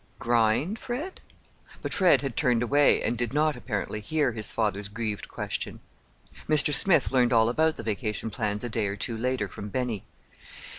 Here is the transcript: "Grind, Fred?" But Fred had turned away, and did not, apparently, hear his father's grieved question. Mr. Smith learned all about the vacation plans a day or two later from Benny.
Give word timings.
"Grind, 0.17 0.79
Fred?" 0.79 1.21
But 1.83 1.93
Fred 1.93 2.23
had 2.23 2.35
turned 2.35 2.63
away, 2.63 3.03
and 3.03 3.15
did 3.15 3.33
not, 3.35 3.55
apparently, 3.55 3.99
hear 4.01 4.31
his 4.31 4.49
father's 4.49 4.89
grieved 4.89 5.27
question. 5.27 5.79
Mr. 6.49 6.73
Smith 6.73 7.11
learned 7.11 7.31
all 7.33 7.49
about 7.49 7.75
the 7.75 7.83
vacation 7.83 8.31
plans 8.31 8.63
a 8.63 8.69
day 8.69 8.87
or 8.87 8.95
two 8.95 9.15
later 9.15 9.47
from 9.47 9.69
Benny. 9.69 10.03